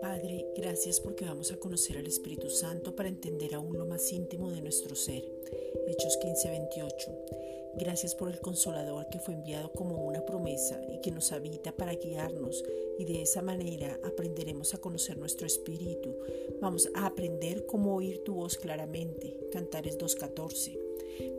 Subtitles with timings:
[0.00, 4.52] Padre, gracias porque vamos a conocer al Espíritu Santo para entender aún lo más íntimo
[4.52, 5.24] de nuestro ser.
[5.88, 7.10] Hechos 15:28.
[7.76, 11.94] Gracias por el consolador que fue enviado como una promesa y que nos habita para
[11.94, 12.64] guiarnos
[12.96, 16.14] y de esa manera aprenderemos a conocer nuestro espíritu.
[16.60, 19.48] Vamos a aprender cómo oír tu voz claramente.
[19.50, 20.83] Cantares 2.14.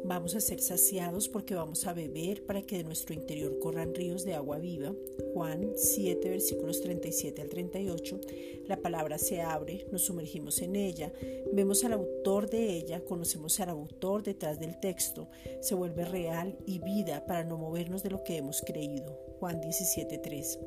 [0.03, 4.23] Vamos a ser saciados porque vamos a beber para que de nuestro interior corran ríos
[4.23, 4.93] de agua viva.
[5.33, 8.21] Juan 7, versículos 37 al 38.
[8.67, 11.11] La palabra se abre, nos sumergimos en ella,
[11.53, 15.27] vemos al autor de ella, conocemos al autor detrás del texto,
[15.61, 19.19] se vuelve real y vida para no movernos de lo que hemos creído.
[19.39, 20.59] Juan 17:3.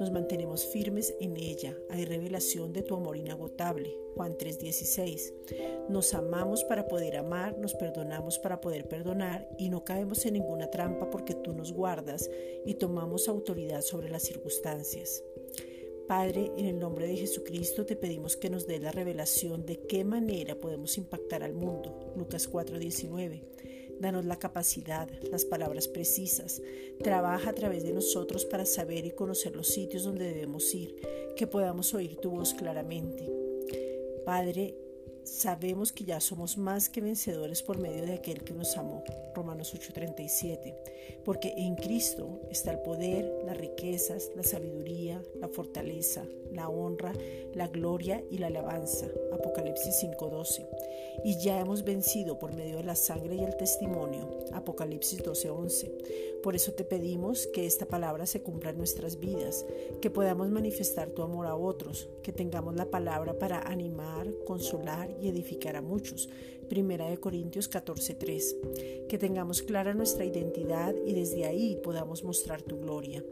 [0.00, 1.76] Nos mantenemos firmes en ella.
[1.90, 3.96] Hay revelación de tu amor inagotable.
[4.14, 5.32] Juan 3:16.
[5.88, 10.70] Nos amamos para poder amar, nos perdonamos para poder perdonar y no caemos en ninguna
[10.70, 12.30] trampa porque tú nos guardas
[12.64, 15.22] y tomamos autoridad sobre las circunstancias.
[16.08, 20.04] Padre, en el nombre de Jesucristo te pedimos que nos dé la revelación de qué
[20.04, 22.14] manera podemos impactar al mundo.
[22.16, 23.42] Lucas 4:19.
[24.00, 26.62] Danos la capacidad, las palabras precisas.
[27.02, 30.94] Trabaja a través de nosotros para saber y conocer los sitios donde debemos ir,
[31.36, 33.28] que podamos oír tu voz claramente.
[34.24, 34.76] Padre,
[35.28, 39.04] sabemos que ya somos más que vencedores por medio de aquel que nos amó.
[39.34, 40.74] Romanos 8:37.
[41.24, 47.12] Porque en Cristo está el poder, las riquezas, la sabiduría, la fortaleza, la honra,
[47.54, 49.06] la gloria y la alabanza.
[49.32, 50.66] Apocalipsis 5:12.
[51.24, 54.46] Y ya hemos vencido por medio de la sangre y el testimonio.
[54.52, 55.90] Apocalipsis 12:11.
[56.42, 59.66] Por eso te pedimos que esta palabra se cumpla en nuestras vidas,
[60.00, 65.28] que podamos manifestar tu amor a otros, que tengamos la palabra para animar, consolar y
[65.28, 66.28] edificar a muchos.
[66.68, 69.06] Primera de Corintios 14:3.
[69.08, 73.24] Que tengamos clara nuestra identidad y desde ahí podamos mostrar tu gloria.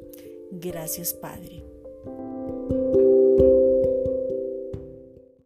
[0.50, 1.75] Gracias Padre.